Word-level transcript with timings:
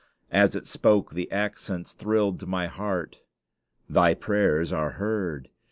As 0.31 0.55
it 0.55 0.65
spoke, 0.65 1.11
the 1.13 1.31
accents 1.31 1.93
thrilled 1.93 2.39
to 2.39 2.47
my 2.47 2.65
heart: 2.65 3.21
"Thy 3.87 4.15
prayers 4.15 4.73
are 4.73 4.93
heard. 4.93 5.47